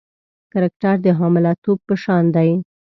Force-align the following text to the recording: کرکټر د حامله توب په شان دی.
کرکټر 0.51 0.95
د 1.05 1.07
حامله 1.19 1.51
توب 1.63 1.79
په 1.87 1.95
شان 2.03 2.23
دی. 2.35 2.49